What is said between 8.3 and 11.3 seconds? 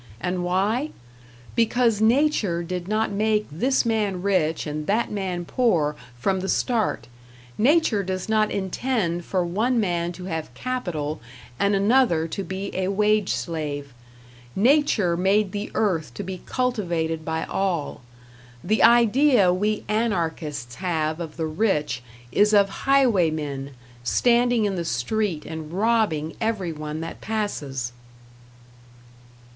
intend for one man to have capital